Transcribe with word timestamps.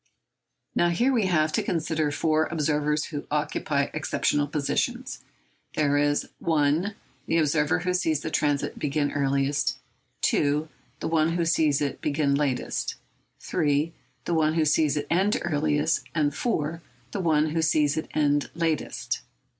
Now, 0.73 0.89
here 0.89 1.13
we 1.13 1.27
have 1.27 1.51
had 1.51 1.53
to 1.53 1.61
consider 1.61 2.09
four 2.11 2.45
observers 2.47 3.05
who 3.13 3.27
occupy 3.29 3.83
exceptional 3.93 4.47
positions. 4.47 5.19
There 5.75 5.95
is 5.95 6.27
(1) 6.39 6.95
the 7.27 7.37
observer 7.37 7.77
who 7.81 7.93
sees 7.93 8.21
the 8.21 8.31
transit 8.31 8.79
begin 8.79 9.11
earliest, 9.11 9.77
(2) 10.23 10.67
the 11.01 11.07
one 11.07 11.33
who 11.33 11.45
sees 11.45 11.81
it 11.81 12.01
begin 12.01 12.33
latest, 12.33 12.95
(3) 13.41 13.93
the 14.25 14.33
one 14.33 14.55
who 14.55 14.65
sees 14.65 14.97
it 14.97 15.05
end 15.11 15.37
earliest, 15.43 16.01
and 16.15 16.33
(4) 16.33 16.81
the 17.11 17.19
one 17.21 17.49
who 17.49 17.61
sees 17.61 17.95
it 17.95 18.07
end 18.15 18.49
latest. 18.55 19.21